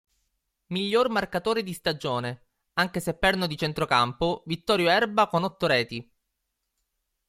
[0.69, 6.11] Miglior marcatore di stagione, anche se perno di centrocampo, Vittorio Erba con otto reti.